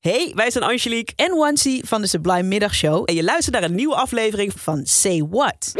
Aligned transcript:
Hey, 0.00 0.32
wij 0.34 0.50
zijn 0.50 0.64
Angelique 0.64 1.12
en 1.16 1.36
Wansi 1.36 1.80
van 1.84 2.00
de 2.00 2.06
Sublime 2.06 2.42
Middagshow. 2.42 3.02
en 3.04 3.14
je 3.14 3.22
luistert 3.24 3.54
naar 3.54 3.64
een 3.64 3.74
nieuwe 3.74 3.94
aflevering 3.94 4.52
Van 4.56 4.80
Say 4.84 5.26
What. 5.30 5.72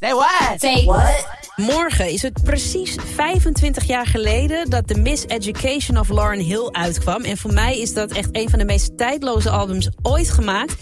Say 0.00 0.12
what? 0.12 0.60
Say 0.60 0.84
what? 0.84 1.26
Morgen 1.56 2.10
is 2.10 2.22
het 2.22 2.42
precies 2.42 2.96
25 3.14 3.84
jaar 3.84 4.06
geleden 4.06 4.70
dat 4.70 4.86
The 4.86 4.98
Miss 4.98 5.24
Education 5.26 5.98
of 5.98 6.08
Lauren 6.08 6.44
Hill 6.44 6.68
uitkwam. 6.70 7.22
En 7.22 7.36
voor 7.36 7.52
mij 7.52 7.78
is 7.80 7.94
dat 7.94 8.12
echt 8.12 8.28
een 8.32 8.50
van 8.50 8.58
de 8.58 8.64
meest 8.64 8.98
tijdloze 8.98 9.50
albums 9.50 9.88
ooit 10.02 10.30
gemaakt. 10.30 10.74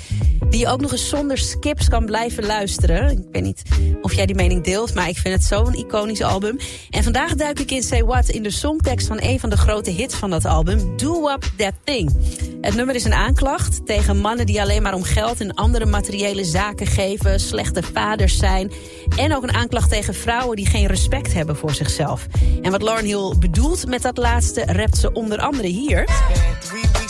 Die 0.52 0.60
je 0.60 0.68
ook 0.68 0.80
nog 0.80 0.92
eens 0.92 1.08
zonder 1.08 1.38
skips 1.38 1.88
kan 1.88 2.06
blijven 2.06 2.46
luisteren. 2.46 3.10
Ik 3.10 3.26
weet 3.32 3.42
niet 3.42 3.62
of 4.02 4.14
jij 4.14 4.26
die 4.26 4.34
mening 4.34 4.64
deelt, 4.64 4.94
maar 4.94 5.08
ik 5.08 5.16
vind 5.16 5.34
het 5.34 5.44
zo'n 5.44 5.74
iconisch 5.74 6.22
album. 6.22 6.58
En 6.90 7.02
vandaag 7.02 7.34
duik 7.34 7.60
ik 7.60 7.70
in 7.70 7.82
Say 7.82 8.04
What 8.04 8.28
in 8.28 8.42
de 8.42 8.50
songtekst 8.50 9.06
van 9.06 9.18
een 9.20 9.40
van 9.40 9.50
de 9.50 9.56
grote 9.56 9.90
hits 9.90 10.14
van 10.14 10.30
dat 10.30 10.44
album. 10.44 10.96
Do 10.96 11.28
Up 11.28 11.44
That 11.56 11.72
Thing. 11.84 12.16
Het 12.60 12.74
nummer 12.74 12.94
is 12.94 13.04
een 13.04 13.12
aanklacht 13.12 13.86
tegen 13.86 14.16
mannen 14.16 14.46
die 14.46 14.60
alleen 14.60 14.82
maar 14.82 14.94
om 14.94 15.02
geld 15.02 15.40
en 15.40 15.54
andere 15.54 15.86
materiële 15.86 16.44
zaken 16.44 16.86
geven. 16.86 17.40
Slechte 17.40 17.82
vaders 17.82 18.36
zijn. 18.36 18.72
En 19.16 19.36
ook 19.36 19.42
een 19.42 19.54
aanklacht 19.54 19.90
tegen 19.90 20.14
vrouwen 20.14 20.56
die 20.56 20.66
geen 20.66 20.86
respect 20.86 21.32
hebben 21.32 21.56
voor 21.56 21.74
zichzelf. 21.74 22.26
En 22.62 22.70
wat 22.70 22.82
Lauren 22.82 23.04
Hill 23.04 23.34
bedoelt 23.38 23.86
met 23.86 24.02
dat 24.02 24.16
laatste 24.16 24.64
rapt 24.64 24.96
ze 24.96 25.12
onder 25.12 25.38
andere 25.38 25.68
hier. 25.68 26.08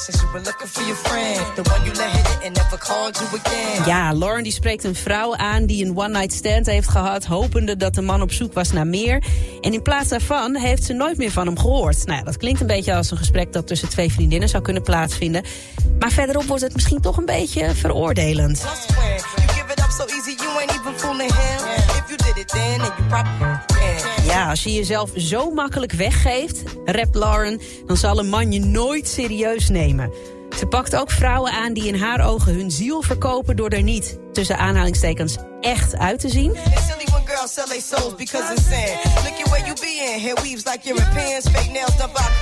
Three 0.02 0.14
weeks 0.14 0.22
since 0.22 0.22
you 0.22 0.32
were 0.32 0.44
looking 0.44 0.68
for 0.68 0.82
your 0.82 0.96
friend. 0.96 1.56
The 1.56 1.70
one 1.70 1.84
you 1.84 1.94
let 1.94 2.10
hit 2.10 2.26
it 2.26 2.46
and 2.46 2.56
never 2.56 2.78
called 2.78 3.18
you 3.18 3.40
again. 3.40 3.86
Ja, 3.86 4.14
Lauren 4.14 4.42
die 4.42 4.52
spreekt 4.52 4.84
een 4.84 4.94
vrouw 4.94 5.36
aan 5.36 5.66
die 5.66 5.84
een 5.84 5.96
one-night 5.96 6.32
stand 6.32 6.66
heeft 6.66 6.88
gehad... 6.88 7.24
hopende 7.24 7.76
dat 7.76 7.94
de 7.94 8.00
man 8.02 8.22
op 8.22 8.32
zoek 8.32 8.52
was 8.52 8.72
naar 8.72 8.86
meer. 8.86 9.22
En 9.60 9.72
in 9.72 9.82
plaats 9.82 10.08
daarvan 10.08 10.56
heeft 10.56 10.84
ze 10.84 10.92
nooit 10.92 11.16
meer 11.16 11.30
van 11.30 11.46
hem 11.46 11.58
gehoord. 11.58 12.06
Nou 12.06 12.18
ja, 12.18 12.24
dat 12.24 12.36
klinkt 12.36 12.60
een 12.60 12.66
beetje 12.66 12.94
als 12.94 13.10
een 13.10 13.16
gesprek 13.16 13.52
dat 13.52 13.66
tussen 13.66 13.88
twee 13.88 14.12
vriendinnen 14.12 14.48
zou 14.48 14.62
kunnen 14.62 14.82
plaatsvinden. 14.82 15.44
Maar 15.98 16.10
verderop 16.10 16.44
wordt 16.44 16.62
het 16.62 16.74
misschien 16.74 17.00
toch 17.00 17.16
een 17.16 17.26
beetje 17.26 17.74
veroordelend. 17.74 18.56
I 18.58 18.92
swear, 18.92 19.08
you 19.36 19.48
give 19.48 19.72
it 19.72 19.78
up 19.78 19.90
so 19.90 20.04
easy, 20.04 20.34
you 20.42 20.58
ain't 20.58 20.70
even 20.70 20.98
fooling 20.98 21.32
him. 21.32 21.58
If 21.76 22.04
you 22.08 22.16
did 22.16 22.36
it 22.36 22.48
then, 22.48 22.80
and 22.80 22.92
you 22.98 23.08
probably 23.08 23.46
yeah. 23.46 23.71
Ja, 24.32 24.50
als 24.50 24.62
je 24.62 24.72
jezelf 24.72 25.10
zo 25.16 25.50
makkelijk 25.50 25.92
weggeeft, 25.92 26.62
rapt 26.84 27.14
Lauren... 27.14 27.60
dan 27.86 27.96
zal 27.96 28.18
een 28.18 28.28
man 28.28 28.52
je 28.52 28.60
nooit 28.60 29.08
serieus 29.08 29.68
nemen. 29.68 30.12
Ze 30.58 30.66
pakt 30.66 30.96
ook 30.96 31.10
vrouwen 31.10 31.52
aan 31.52 31.72
die 31.72 31.86
in 31.86 31.94
haar 31.94 32.26
ogen 32.26 32.54
hun 32.54 32.70
ziel 32.70 33.02
verkopen... 33.02 33.56
door 33.56 33.68
er 33.68 33.82
niet, 33.82 34.18
tussen 34.32 34.58
aanhalingstekens, 34.58 35.36
echt 35.60 35.96
uit 35.96 36.20
te 36.20 36.28
zien. 36.28 36.56
Souls 37.46 38.14
because 38.16 38.52
it's. 38.52 38.70
Look 39.24 39.40
at 39.40 39.48
where 39.50 39.66
you 39.66 39.74
be 39.74 40.14
in. 40.14 40.20
Hair 40.20 40.34
weaves 40.42 40.64
like. 40.64 40.82
Fake 40.82 41.72
nails 41.72 41.96
by. 41.96 42.32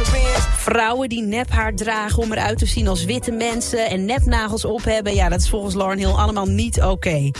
Vrouwen 0.58 1.08
die 1.08 1.22
nephaar 1.22 1.74
dragen 1.74 2.22
om 2.22 2.32
eruit 2.32 2.58
te 2.58 2.66
zien 2.66 2.88
als 2.88 3.04
witte 3.04 3.30
mensen... 3.30 3.88
en 3.88 4.04
nepnagels 4.04 4.64
op 4.64 4.84
hebben, 4.84 5.14
ja, 5.14 5.28
dat 5.28 5.40
is 5.40 5.48
volgens 5.48 5.74
Lauren 5.74 5.98
Hill 5.98 6.08
allemaal 6.08 6.46
niet 6.46 6.82
oké. 6.82 7.30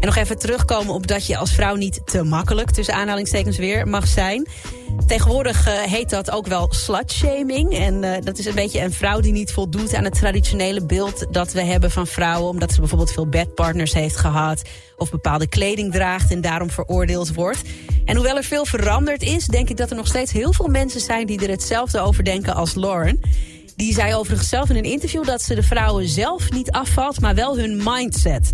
En 0.00 0.06
nog 0.06 0.16
even 0.16 0.38
terugkomen 0.38 0.94
op 0.94 1.06
dat 1.06 1.26
je 1.26 1.36
als 1.36 1.52
vrouw 1.52 1.74
niet 1.74 2.00
te 2.04 2.22
makkelijk... 2.22 2.70
tussen 2.70 2.94
aanhalingstekens 2.94 3.56
weer 3.56 3.88
mag 3.88 4.06
zijn... 4.06 4.48
Tegenwoordig 5.06 5.66
eh, 5.66 5.74
heet 5.74 6.10
dat 6.10 6.30
ook 6.30 6.46
wel 6.46 6.66
slutshaming. 6.70 7.74
En 7.74 8.04
eh, 8.04 8.22
dat 8.22 8.38
is 8.38 8.46
een 8.46 8.54
beetje 8.54 8.80
een 8.80 8.92
vrouw 8.92 9.20
die 9.20 9.32
niet 9.32 9.52
voldoet 9.52 9.94
aan 9.94 10.04
het 10.04 10.14
traditionele 10.14 10.86
beeld 10.86 11.26
dat 11.30 11.52
we 11.52 11.62
hebben 11.62 11.90
van 11.90 12.06
vrouwen. 12.06 12.50
Omdat 12.50 12.72
ze 12.72 12.80
bijvoorbeeld 12.80 13.12
veel 13.12 13.28
bedpartners 13.28 13.92
heeft 13.92 14.16
gehad. 14.16 14.62
Of 14.96 15.10
bepaalde 15.10 15.46
kleding 15.46 15.92
draagt 15.92 16.30
en 16.30 16.40
daarom 16.40 16.70
veroordeeld 16.70 17.05
En 18.04 18.16
hoewel 18.16 18.36
er 18.36 18.44
veel 18.44 18.64
veranderd 18.64 19.22
is, 19.22 19.46
denk 19.46 19.68
ik 19.68 19.76
dat 19.76 19.90
er 19.90 19.96
nog 19.96 20.06
steeds 20.06 20.32
heel 20.32 20.52
veel 20.52 20.68
mensen 20.68 21.00
zijn 21.00 21.26
die 21.26 21.42
er 21.42 21.50
hetzelfde 21.50 22.00
over 22.00 22.24
denken 22.24 22.54
als 22.54 22.74
Lauren. 22.74 23.20
Die 23.76 23.94
zei 23.94 24.14
overigens 24.14 24.48
zelf 24.48 24.70
in 24.70 24.76
een 24.76 24.84
interview 24.84 25.24
dat 25.24 25.42
ze 25.42 25.54
de 25.54 25.62
vrouwen 25.62 26.08
zelf 26.08 26.50
niet 26.50 26.70
afvalt, 26.70 27.20
maar 27.20 27.34
wel 27.34 27.58
hun 27.58 27.80
mindset. 27.84 28.50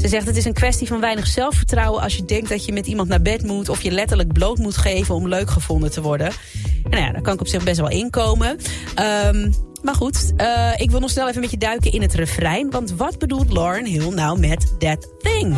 Ze 0.00 0.08
zegt 0.08 0.26
het 0.26 0.36
is 0.36 0.44
een 0.44 0.52
kwestie 0.52 0.86
van 0.86 1.00
weinig 1.00 1.26
zelfvertrouwen 1.26 2.02
als 2.02 2.16
je 2.16 2.24
denkt 2.24 2.48
dat 2.48 2.64
je 2.64 2.72
met 2.72 2.86
iemand 2.86 3.08
naar 3.08 3.22
bed 3.22 3.42
moet 3.42 3.68
of 3.68 3.82
je 3.82 3.90
letterlijk 3.90 4.32
bloot 4.32 4.58
moet 4.58 4.76
geven 4.76 5.14
om 5.14 5.28
leuk 5.28 5.50
gevonden 5.50 5.90
te 5.90 6.02
worden. 6.02 6.26
En 6.26 6.90
nou 6.90 7.02
ja, 7.02 7.12
daar 7.12 7.22
kan 7.22 7.34
ik 7.34 7.40
op 7.40 7.48
zich 7.48 7.64
best 7.64 7.78
wel 7.78 7.90
inkomen. 7.90 8.58
Ehm, 8.94 9.50
maar 9.82 9.94
goed, 9.94 10.32
eh, 10.36 10.72
ik 10.76 10.90
wil 10.90 11.00
nog 11.00 11.10
snel 11.10 11.28
even 11.28 11.40
met 11.40 11.50
je 11.50 11.58
duiken 11.58 11.92
in 11.92 12.02
het 12.02 12.14
refrein. 12.14 12.70
Want 12.70 12.90
wat 12.90 13.18
bedoelt 13.18 13.52
Lauren 13.52 13.86
Hill 13.86 14.08
nou 14.08 14.38
met 14.38 14.74
that 14.78 15.08
thing? 15.18 15.56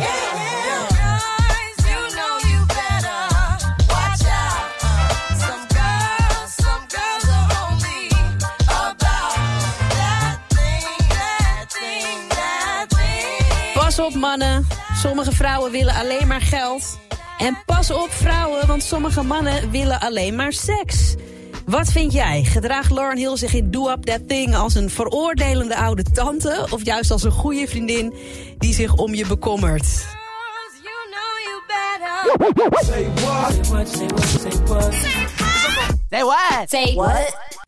Pas 13.99 14.07
op 14.07 14.19
mannen, 14.19 14.67
sommige 14.95 15.31
vrouwen 15.31 15.71
willen 15.71 15.93
alleen 15.93 16.27
maar 16.27 16.41
geld. 16.41 16.99
En 17.37 17.57
pas 17.65 17.91
op 17.91 18.11
vrouwen, 18.11 18.67
want 18.67 18.83
sommige 18.83 19.23
mannen 19.23 19.71
willen 19.71 19.99
alleen 19.99 20.35
maar 20.35 20.53
seks. 20.53 21.15
Wat 21.65 21.91
vind 21.91 22.13
jij? 22.13 22.43
Gedraagt 22.43 22.91
Lauren 22.91 23.17
Hill 23.17 23.37
zich 23.37 23.53
in 23.53 23.71
Do 23.71 23.89
Up 23.89 24.05
That 24.05 24.27
Thing 24.27 24.55
als 24.55 24.75
een 24.75 24.89
veroordelende 24.89 25.75
oude 25.75 26.03
tante... 26.03 26.67
of 26.69 26.85
juist 26.85 27.11
als 27.11 27.23
een 27.23 27.31
goede 27.31 27.67
vriendin 27.67 28.13
die 28.57 28.73
zich 28.73 28.95
om 28.95 29.13
je 29.13 29.25
bekommert? 29.27 29.85
Say 36.09 36.23
what? 36.23 36.69
Say 36.69 36.93
what? 36.95 37.48